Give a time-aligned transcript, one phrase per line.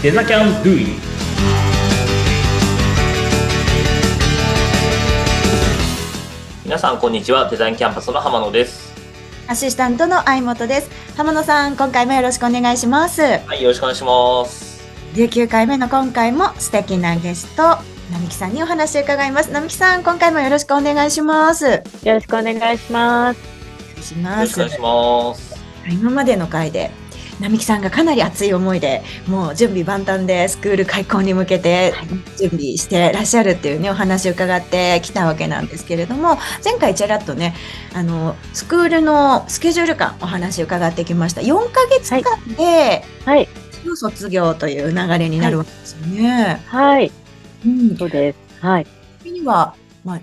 [0.00, 0.86] デザキャンドゥイ
[6.64, 8.94] 皆さんこんにちはデザインキャンパスの浜野です
[9.48, 10.90] アシスタントの相本です。
[11.16, 13.22] 浜野さん、今回もよろしくお願いします。
[13.22, 14.80] はいよろしくお願いします
[15.14, 17.62] 19回目の今回も素敵なゲスト、
[18.12, 19.50] 並木さんにお話を伺います。
[19.50, 21.64] 並木さん、今回もよろしくお願いします。
[21.64, 23.40] よろしくお願いします。
[23.40, 23.44] よ
[23.96, 24.48] ろしくお願い。
[24.48, 25.56] します
[25.90, 26.92] 今までの回で、
[27.40, 31.94] 並木さんがかなり熱い思いで、もう準備万端でスクール開校に向けて
[32.38, 37.54] 準備してらっしゃるっていうね、お話を伺ってきたわけなんですけれども、前回ちらっとね、
[37.94, 41.40] あの、スクールのスケジュール感お話を伺ってきました。
[41.40, 42.22] 4ヶ月間
[42.56, 43.48] で、はい。
[43.96, 46.62] 卒業という流れになるわけですよね。
[46.66, 47.10] はい。
[47.64, 47.96] うん。
[47.96, 48.38] そうです。
[48.60, 48.86] はい。
[49.20, 50.20] 次には、まあ、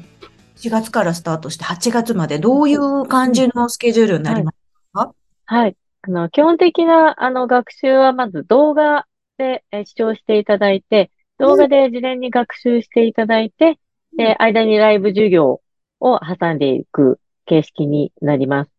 [0.58, 4.58] 4月からスタートして8月までどういう感じのスケジュールになります
[4.94, 5.14] か、
[5.46, 5.76] はい。
[6.08, 13.80] あの、基本的な、あの、学習はまず動画でえー視聴していただいて、動画で事前に学習していただいて、
[14.16, 15.62] で、間にライブ授業
[16.00, 18.72] を挟んでいく形式になります。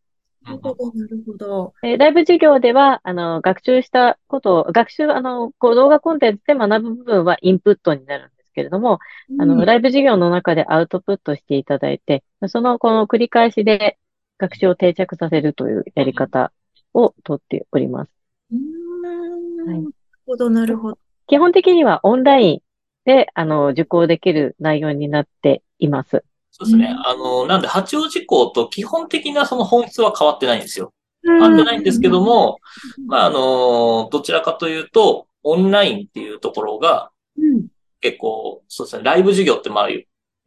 [0.42, 1.74] なるほど、なるほど。
[1.82, 9.00] えーライブ授業では、あの、学習したことを、学習、あの、こう動画コンテンツで学ぶ部分はインプットになるんですけれども、
[9.36, 13.98] あの、ライブ授業の中でアウトプットしていただいて、その、この繰り返しで
[14.38, 16.52] 学習を定着させるというやり方
[16.96, 18.10] をとっております。
[18.50, 19.90] なる
[20.26, 20.98] ほど、なるほど。
[21.26, 22.62] 基本的にはオンライン
[23.04, 26.24] で、あの、受講できる内容になっています。
[26.50, 26.96] そうですね。
[27.04, 30.92] あの、なんで、八王子校と基本的なその本質は変わってないんですよ。
[31.22, 32.58] 変わってないんですけども、
[33.06, 37.66] まあ、あの、どちらかというと、オンラインっていうところが、うん、
[38.00, 39.88] 結構、そうですね、ライブ授業ってまあ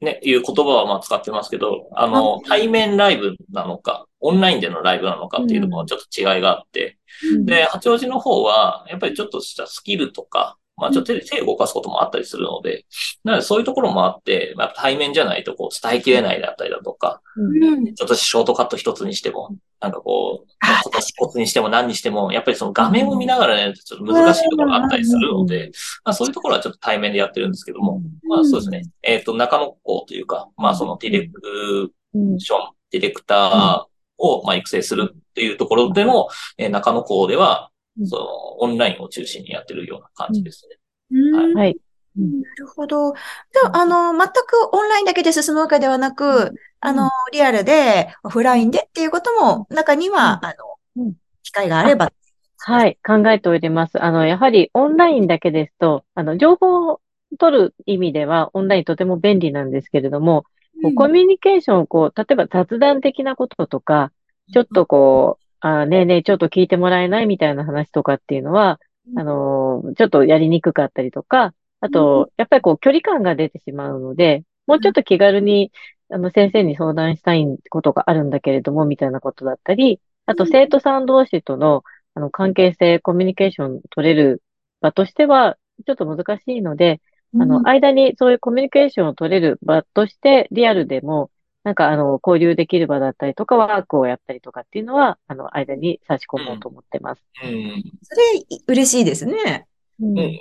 [0.02, 6.98] ね、いう言葉はまあ使ってますけど、あのあ、対面ライブなのか、オンラインでのライブなのかっていうところもちょっと違いがあって、
[7.36, 7.46] うん。
[7.46, 12.86] で、八王子の方は、やっぱりちょっとしたスキルとか、まあちょっと手手を動かすこともあったりするので、
[13.24, 17.94] なのでそういうところもあって、まあ、対面じゃないとこう伝えきれないだったりだとか、うん。
[17.94, 25.72] ちょっとショートカット一つにしても、なんかこう、あコツコツにしても何にしても、やっぱりその画面を見ながらね、ちょっと難しいところがあったりするので、
[26.04, 28.84] まあそういうところはちょっと対面でやってるんですけども、まあそうですね。
[29.04, 32.40] えっ、と、中野校というか、まあそのディレクうん。
[32.40, 32.60] ション、
[32.92, 33.84] ディレクター
[34.18, 40.78] を、まあ、育成するっていうところでも、えー中野校ではう、んその、オンラインを中心にやってるような感じですね。
[41.12, 41.78] うんはい。
[42.18, 43.14] なるほど。
[43.14, 50.56] じゃあ、あの、全くオンラインだけで進むわけではなく、あの、リアルで、オフラインでっていうことも、中には、あ
[50.98, 52.12] のうん、機会があれば。
[52.58, 52.98] はい。
[53.06, 54.04] 考えております。
[54.04, 57.02] あの、やはりオンラインだけですと、あの、情報を
[57.38, 60.44] 取る意味では、オンラインとても便利なんですけれども、
[60.82, 64.12] こうコミュニケーションをこう、例えば雑談的なこととか、
[64.54, 68.80] ちょっとこう、あねえねえ、ちょっと聞いてもらえないみたいな話とかっていうのは、
[69.16, 75.72] あのーちょっとやりにくかったりとか、あと、やっぱりこう、距離感が出てしまうので、もうちょっと気軽に、
[76.10, 81.84] あの、先生に相談したいことがあるんだけれども、みたいなことだったり、あと、生徒さん同士との、
[82.14, 84.44] あの、関係性、コミュニケーション取れる
[84.82, 87.02] 場としては、ちょっと難しいので、
[87.38, 91.32] あの、間にそういうコミュニケーションを取れる場として、リアルでも、
[91.70, 97.22] なんか、あの、交流できる場だったりとか、ワークをやったりとかっていうのは、あの、間に差し込もうと思ってます。
[97.44, 97.84] うん。
[98.02, 99.68] それ、嬉しいですね。
[100.02, 100.34] うんうん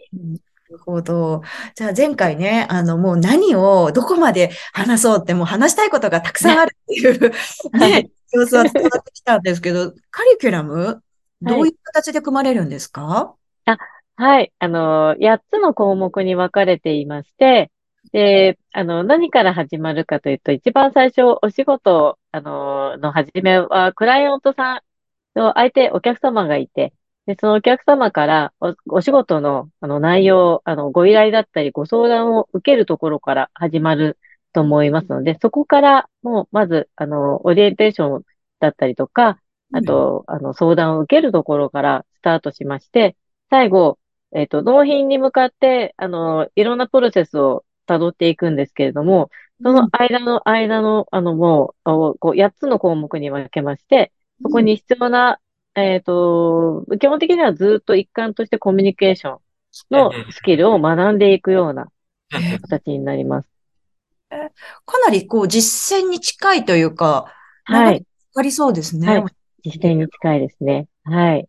[0.71, 1.43] なるほど。
[1.75, 7.33] じゃあ前回ね、あの、もう何をどこまで話そうってもう話したいことがたくさんあるっていう、
[7.79, 11.03] ね、様子は伝わってきたんですけど、 カリキュラム、
[11.43, 13.35] どういう形で組まれるんですか？
[14.17, 14.53] はい。
[14.59, 17.71] あの、8つの項目に分かれていまして、
[18.13, 26.95] で、あの、何から始まるかというと、一番最初、お仕事、あの、の始めは、クライアントさんの相手、お客様がいて、
[27.27, 34.19] で、そのお客様からお、お仕事の、あの、内容、あの、ご依頼だったり、ご相談を受けるところから始まる
[34.53, 38.23] と思いますので、そこから、もう、まず、あの、オリエンテーション
[38.61, 39.39] だったりとか、
[39.73, 43.17] あと、あの、相談を受けるところからスタートしまして、
[43.51, 43.99] 最後、
[44.33, 49.31] えっと、納品に向かって、あの、いろんなプロセスを辿っていくんですけれども、
[49.63, 54.13] その間の間の、あの、もう、あこう、8つの項目に分けまして、
[54.43, 55.41] そこに必要な、
[55.75, 59.41] えっと、基本的にはずっと一環としてコミュニケーション
[59.91, 61.89] のスキルを学んでいくような
[62.61, 63.49] 形になります。
[64.31, 67.33] かなりこう実践に近いというか、
[67.65, 68.05] はい。
[68.37, 69.07] ありそうですね。
[69.07, 70.87] はい実践に近いですね。
[71.05, 71.49] はい。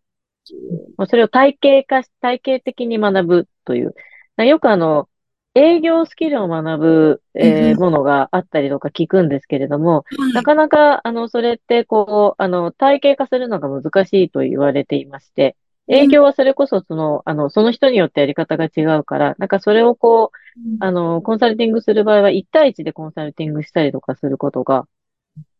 [1.07, 3.93] それを体系化し、体系的に学ぶという。
[4.43, 5.07] よくあの、
[5.59, 10.33] 営業スキルを学ぶ、えーうんものがあったりとか聞くんですけれども、はい。
[10.33, 15.55] なかなか、あの、それって、こう、あの、体系化するのが難しいと言われていまして、
[15.87, 20.37] 営業はそれこそその、あの、その人によってやり方が違うから、なんかそれをこう、
[20.79, 24.87] あの、コンサルティングする場合は1対1でコンサルティングしたりとかすることが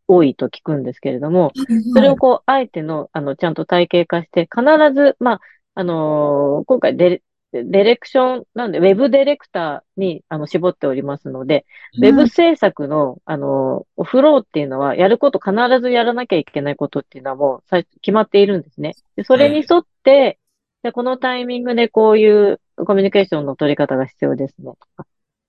[0.07, 1.53] 多いと聞くんですけれども、
[1.93, 4.63] それをこう、あえての、あの、ちゃんと体系化して、必
[4.93, 5.41] ず、まあ、
[5.75, 11.65] あのー今回デレ、ディレクションなんで、ウェブディレクターに、あの、絞っておりますので、
[11.97, 18.93] ウェブ制作の、あのーフローっていうのは、やること、必ずやらなきゃいけないことっていうのはもう、決まっているんですね。
[19.15, 20.37] でそれに沿って、
[20.83, 24.73] でこのタイミングでこういうコミュニケーションの取り方が必要ですね。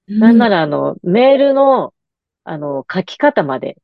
[0.08, 1.94] なんなら、あの、メールの、
[2.44, 3.76] あの、書き方まで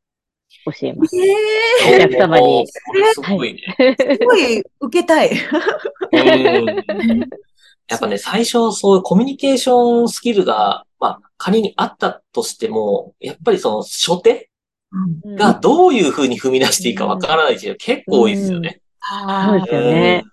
[0.64, 1.16] 教えます。
[1.16, 2.80] えお客様にす
[3.20, 3.62] ごいね。
[3.78, 5.30] ー、すごい受けたい。
[7.88, 14.50] うんやっぱね、最初、そういうコミュニケーションスキルが、まあ、仮にあったとしても、やっぱりその、初手
[15.24, 18.80] うんがどういうふうに踏み出していいかわからないっていうの結構多いですよね。
[19.48, 20.24] そうですよね。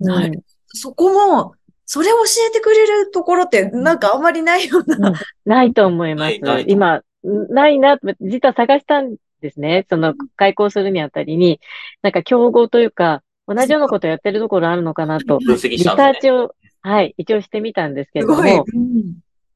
[0.00, 0.32] うんうん
[0.78, 1.54] そこも、
[1.86, 5.14] それを教えてくれるところって、なんかあんまりないような。
[5.46, 6.64] ないと思いますないない。
[6.66, 9.86] と今、ないな、実は探したんですね。
[9.88, 11.60] その、開講するにあたりに、
[12.02, 16.12] なんか競合というか、同じようなことやってるところあるのかなと、分析リしたんですね。
[16.12, 16.54] サーチを、
[16.86, 18.26] はい、一応してみたんですけれ。
[18.26, 18.64] ども、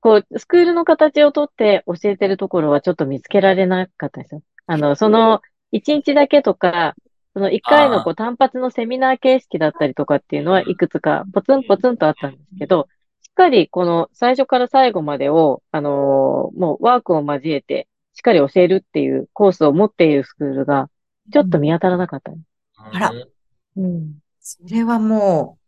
[0.01, 4.43] こう、スクールの形をとって教えてるところはちょっと見つけられなかったですよ。
[4.67, 5.41] あの、その、
[5.71, 6.97] 一日だけとか、
[7.33, 12.89] その一回のこう単発のセミナー形式だったりとかっていうのはいくつかポツンポツンとあったんですけど、
[13.23, 20.91] しっかりこの最初から最後までを、あのーもうワークを交えてしっかり教えるっていうコースを持っているスクールが
[21.33, 22.33] ちょっと見当たらなかった。
[22.77, 24.15] あらうんうん。
[24.41, 25.60] それはもう、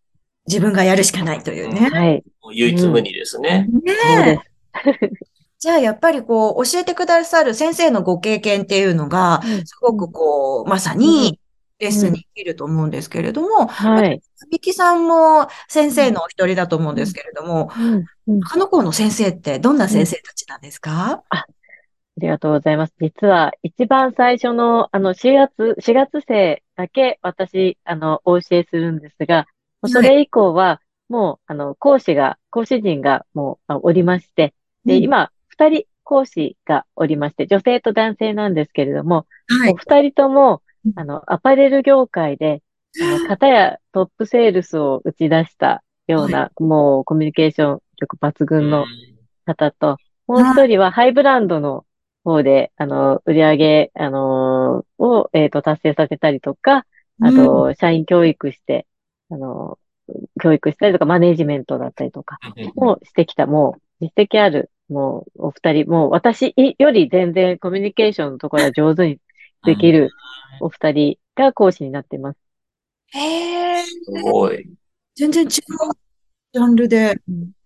[0.46, 1.88] 自分がやるしかないというね。
[1.90, 2.24] はい。
[2.52, 3.68] 唯一無二ですね。
[3.72, 4.38] うでえ。
[5.58, 9.66] じゃあ、やっぱりこう、教えてくださる先生のご経験っていうのが、す。
[9.66, 11.38] すごくこう、まさに
[11.78, 14.20] レッスンに生きると思うんですけれども、はい。
[14.50, 18.04] ビキさんも先生のお一人だと思うんですけれども、うんうん
[18.38, 21.46] 中野校の先生ってどんな先生たちなんですか、あ
[22.18, 22.94] りがとうございます。
[23.00, 29.46] 実は、一番最初の、あの、4月、4月生だけ私、あの、お教えするんですが、
[29.88, 35.02] それ以降は、もう、あの、講師が、講師陣がもう、あおりまして、で、うん。
[35.02, 39.73] 今、二人講師がおりまして、女性と男性なんですけれども、はい。
[39.73, 42.62] お二人ともうん、あの、アパレル業界で、
[43.00, 48.85] あの、方やトップセールスを打ち出したような、もうコミュニケーション力抜群の
[49.46, 49.96] 方と、
[50.26, 51.85] もう一人はハイブランドの
[52.25, 56.87] 方で、あの、売り上げ、あのーを、えっと、達成させたりとか、
[57.20, 58.87] あと、社員教育して、
[59.32, 59.79] あの、
[60.43, 62.38] 教育したりとか、マネジメントだったりとか、
[62.76, 69.19] うんをしてきた、もう、実績ある、もう、お二人、もう、私より全然コミュニケーションのところは上手に
[69.64, 70.11] できる
[70.61, 72.38] お二人が講師になってます。
[73.14, 73.90] へえ、す
[74.23, 74.69] ごい。
[75.14, 77.14] 全然違うジャンルで。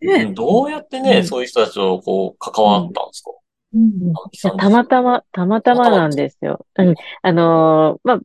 [0.01, 3.31] ねどうやってね、うんそういう人たちとこう、関わったんですか？
[3.75, 4.12] うんい
[4.43, 6.65] やたまたま、たまたまなんですよ。
[6.77, 6.95] うん。
[7.23, 8.21] あのーまあ、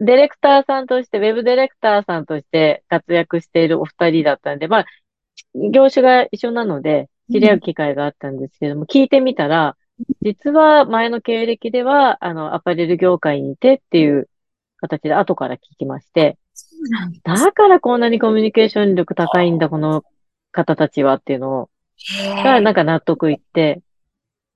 [0.00, 4.86] ディレクターさんとして、ウェブディレクターさんとして活躍しているお二人だったんで、まあ、
[5.72, 9.76] 業種が一緒なので、知り合う機会があったんですけども、聞いてみたら、
[10.22, 14.28] 実は前の経歴では、あの、アパレル業界にいてっていう
[14.78, 17.22] 形で後から聞きまして、そうなんです。
[17.24, 20.04] だからこんなにコミュニケーション力高いんだ、この
[20.52, 21.70] 方たちはっていうのを
[22.42, 23.82] が、なんか納得いって、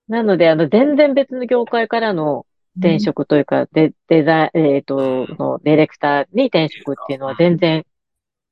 [0.08, 7.84] なので、あの、全然別の業界からの転職というか、で、デザえっと、そのディレクターに転職っていうのは全然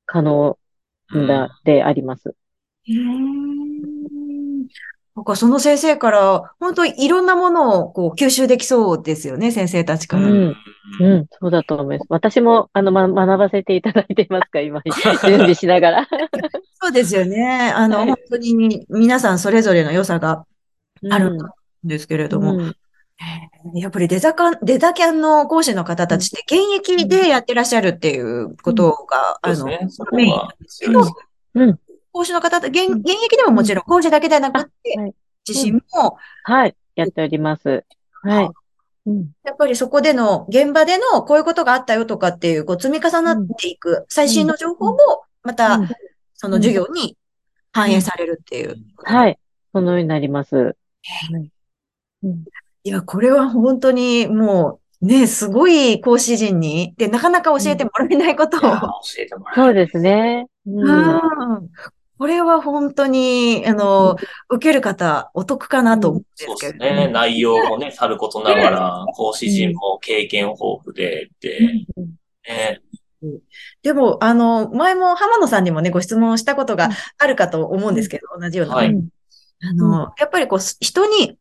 [0.06, 0.58] 可能
[1.12, 2.34] だ、であります。
[2.84, 3.90] へー
[5.16, 10.26] なんかその先生から、本当にいろんなものをこう吸収できそうですよね、先生たちから。
[10.26, 10.56] うん
[11.00, 12.06] うん、そうだと思います。
[12.08, 14.80] 私も、あの、ま、学ばせていただいていますか、今、
[15.26, 16.08] 準備しながら。
[16.80, 17.72] そうですよね。
[17.74, 20.46] あの、はい本当に皆さんそれぞれの良さが
[21.10, 21.38] あるうん
[21.84, 22.76] ですけれども、うん
[23.74, 29.88] やっぱりデザカン、デザキャンの講師の方たちって現役でやってらっしゃるっていうことが、あの、そうですね。
[29.90, 31.14] そこが強いです
[31.54, 31.78] うん。
[32.12, 35.14] 講師の方現、現役でももちろん講師だけではなくて、はい。
[35.46, 36.76] 自身も、はい。
[36.94, 37.84] やっております。
[38.22, 38.50] はい。
[39.06, 39.30] うん。
[39.44, 44.98] やっぱりそこでの、現場でのこういうことがあったよとかっていう、こう積み重なっていく最新の情報も、
[45.42, 45.88] またうん、
[46.34, 47.16] その授業に
[47.72, 48.76] 反映されるっていう。
[48.96, 49.38] はい。
[49.72, 50.56] そのようになります。
[50.56, 50.70] は
[51.38, 51.52] い
[52.22, 52.44] うん
[52.82, 58.58] いや、これは本当にもう、ね、すごい講師陣に、で、なかなか教えてもらえないこと。
[58.58, 60.46] を、いや教えてもらえそうですね。
[60.66, 60.88] うん。
[60.88, 61.16] う
[61.60, 61.70] ん。
[62.18, 64.16] これは本当に、あの、
[64.50, 66.84] 受ける方、お得かなと思うんでそうすけれども。
[66.84, 67.12] ですね。
[67.12, 71.60] 内容もね、さることながら、講師陣も経験豊富で、で、
[72.46, 72.80] ね、
[73.82, 78.74] でも、あの、前も浜野さんにもね、ご質問したことがあるかと思うんですけど、同じような。
[78.74, 78.94] はい。
[79.62, 81.38] あの、やっぱりこう、人に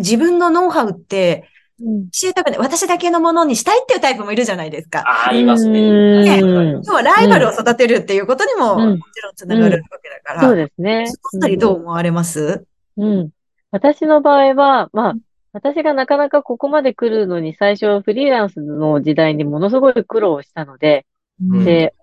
[0.00, 1.48] 自分のノウハウって
[1.80, 5.00] うん教えたくない、私だけのものにしたいっていうタイプもいるじゃないですか。
[5.06, 5.80] あありますね。
[5.80, 10.42] うん要はライバルを育てるっていうことにも、うんもちろんつながるわけだから。
[10.42, 11.06] そうですね。
[11.06, 12.66] そのあたりどう思われます？
[12.98, 13.30] うん。
[13.70, 15.14] 私の場合は、まあ、
[15.52, 21.06] 私がなかなかここまで来るのに最初フリーランスの時代にものすごい苦労したので、
[21.40, 21.94] うんで、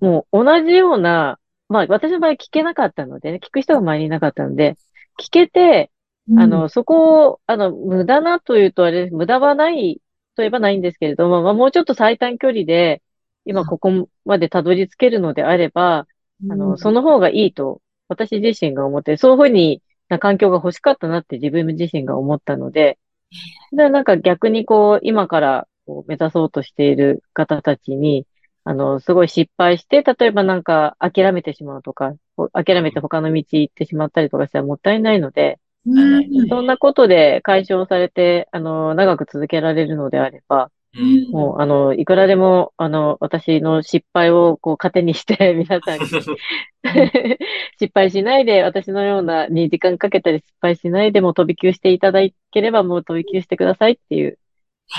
[0.00, 4.76] もう同じような、まあ私の場合聞けなかったので、ね、聞く人が周りにいなかったので、
[5.20, 5.90] 聞けて、
[6.34, 10.02] あの、そこを、あの、無駄なというとあれ、無駄はない
[10.34, 13.02] といえばないんですけれども、まあもうちょっと最短距離で、
[13.44, 16.06] 今ここまでたどり着けるのであれば、
[16.48, 22.98] あの、その方がいいと、私自身が思って、そういうふうにな環境が欲しかったなって自分自身が思ったので、
[23.72, 28.26] で、なんか逆にこう、今からこう目指そうとしている方たちに、
[28.64, 32.14] あの、すごい失敗して、例えばなんか諦めてしまうとか、
[32.52, 35.65] 諦めて他の道行ってしまったりとかしたらもったいないので、うん
[36.48, 46.06] そんなことで解消されて、あの、長く続けられるのであれば、うんもう、あの、いくらでも、あの、私の失敗を、こう、糧にして、 皆さんに
[47.78, 54.38] 失敗しないで、私のようなに時間かけたり失敗しないでも飛び級していただければ、もう飛び級してくださいっていう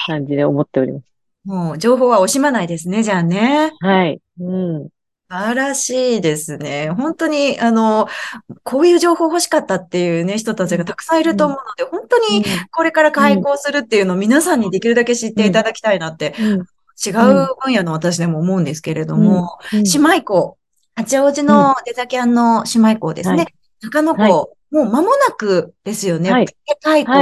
[0.06, 1.06] 感じで思っております。
[1.46, 3.72] もう情報は惜しまないですね、じゃあね。
[3.80, 4.22] はい。
[4.40, 4.90] うん。
[5.30, 6.90] 素晴らしいですね。
[6.92, 8.08] 本当に、あの、
[8.64, 16.68] こういう情報欲しかったっていうね、人たちがたくさんいると思うので、本当にこれから開講するっていうのを皆さんにできるだけ知っていただきたいなって、うん。
[17.06, 17.14] 違う
[17.64, 20.58] 分野の私でも思うんですけれども、うん姉妹校、
[20.96, 23.36] 八王子のデザキャンの姉妹校ですね。
[23.36, 24.32] はい中野校、はい
[24.70, 26.32] もう間もなくですよね。
[26.32, 26.48] はい
[26.82, 27.14] 開校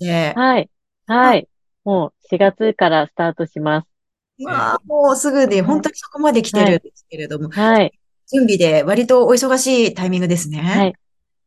[0.00, 0.34] で。
[0.36, 0.70] はい。
[1.06, 1.48] はい。
[1.84, 3.97] もう4月からスタートします。
[4.44, 7.92] まあ、もうすぐで、本当にそこまで来てるんですけれども、はい。
[8.30, 10.58] 準備で割とお忙しいタイミングですね。
[10.58, 10.94] はい。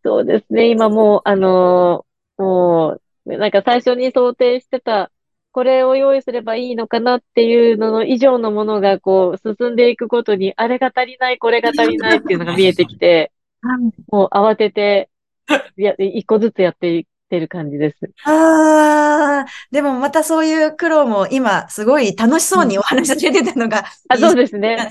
[0.04, 0.70] そうですね。
[0.70, 5.12] 今もう、あのーもう、なんか最初に想定してた、
[5.52, 13.32] これを用意すればいいのかなっていうのの以上のものがこう進んでいくごとに、あれが足りない、これが足りないっていうのが見えてきて、
[14.12, 15.10] もう慌てて、
[15.76, 18.12] や、一個ずつやっていってる感じです。
[18.26, 24.90] ああ、でもまたそういう苦労も今すごい楽しそうにお話しされてたのが、あ、そうですね。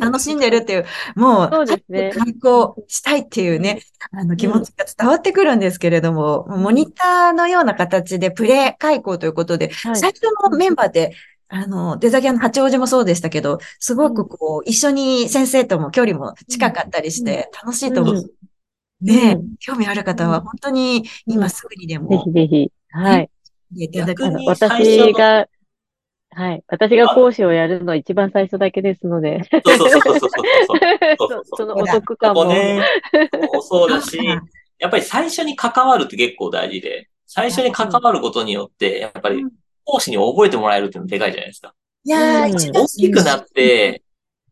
[0.00, 0.86] 楽しんでるっていう、
[1.16, 2.12] もう、そうですね。
[2.16, 9.96] 開校したいっていうね、あの気持ちが伝わってくるんですけれども、モニターのような形でプレ開校ということで、はい。
[9.96, 11.14] 最初のメンバーで、
[11.48, 18.14] あの、デザギャンの八王子もそうでしたけど、すごくこう、一緒に先生とも距離も近かったりして、楽しいと思う。
[18.14, 18.30] うん
[19.00, 22.72] ねえうん興味ある方は本当に今すぐにでぜもひぜひ。
[22.90, 23.30] はい。
[24.46, 25.46] 私が、
[26.32, 26.62] はい。
[26.68, 32.44] 私が講師をやるのは一番最初だけですので、そうそうそうそうそうそのお得こ感も。
[32.44, 32.84] こね、
[33.54, 34.18] もそうだし、
[34.78, 39.44] やっぱり最初に関わるって結構大事で、最初に関わることによって、やっぱり
[39.84, 41.74] 講師に覚えてもらえるっていうのでかいじゃないですか。
[42.04, 44.02] いやー、大きくなって、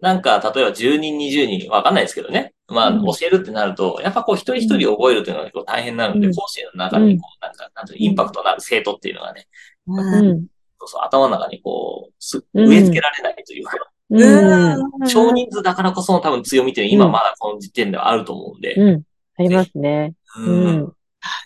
[0.00, 2.52] なんか、例えば10人、20人、わかんないですけどね。
[2.68, 9.46] まあ、うん教えるってなると、やっぱこう、一人一人覚えるっていうのが結構大変なので、うん講師の中に、こう、なんか、なんていうのインパクトのある生徒っていうのがね、
[9.86, 10.46] ううんん。
[10.78, 13.76] そうそう、頭の中にこう、すうん植え付けられないというか、
[14.10, 15.08] うん。
[15.08, 19.02] 少人数だからこその多分強みっていうのは今まだこの時点ではあると思うんで、うん。
[19.38, 20.14] ありますね。
[20.38, 20.92] ううんん。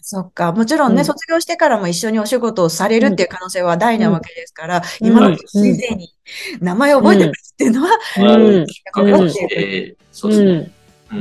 [0.02, 0.52] そっか。
[0.52, 6.12] もちろんね、うん卒業してからも一緒にお仕事をされるっていう可能性は大なわけですから、うん今のうん先生に
[6.60, 7.88] 名前を覚えてくるっていうのは、
[8.18, 10.58] まあうん覚悟して、そうですね、うん。
[10.58, 10.72] うん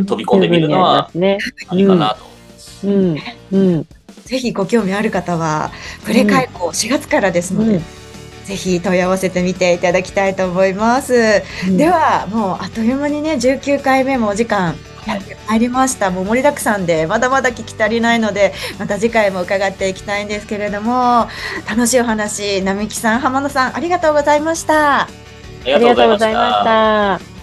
[0.06, 1.38] 飛び込んでみるのはね。
[1.72, 1.82] い。
[1.82, 2.88] いかなと思います。
[2.88, 3.18] うん。
[3.52, 3.88] うん。
[4.26, 5.72] ぜひご興味ある方は、
[6.06, 7.84] プレ開講4月からですので、うん。
[8.46, 11.44] ぜひ問い合わせてみていただきたいと思います。
[11.70, 16.12] では、もうあっという間にね、19回目もお時間やってまいりました。
[16.12, 16.86] もう盛りだくさん。
[16.86, 20.28] で、まだまだ聞き足りないので、また次回も伺っていきたいん。
[20.28, 21.28] ですけれども、
[21.70, 25.02] 楽しいお話、並木さん、浜野さん、ありがとうございました。
[25.02, 25.08] あ
[25.66, 27.26] りがとうございままし。
[27.26, 27.41] た。